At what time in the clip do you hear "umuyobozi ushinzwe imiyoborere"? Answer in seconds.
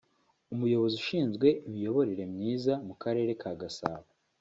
0.53-2.23